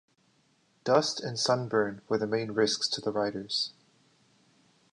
Dust 0.83 1.21
and 1.21 1.37
sunburn 1.37 2.01
were 2.09 2.17
the 2.17 2.25
main 2.25 2.53
risks 2.53 2.87
to 2.87 3.01
the 3.01 3.11
riders. 3.11 3.71